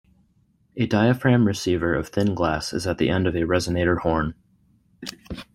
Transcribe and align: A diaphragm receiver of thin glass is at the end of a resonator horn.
A 0.77 0.87
diaphragm 0.87 1.45
receiver 1.45 1.93
of 1.93 2.07
thin 2.07 2.33
glass 2.33 2.73
is 2.73 2.87
at 2.87 2.97
the 2.97 3.09
end 3.11 3.27
of 3.27 3.35
a 3.35 3.41
resonator 3.43 3.99
horn. 3.99 4.33